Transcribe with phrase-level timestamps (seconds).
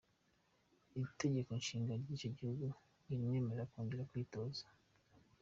[1.05, 2.65] Itegeko Nshinga ry’icyo gihugu
[3.03, 4.63] ntirimwemerera kongera kwitoza.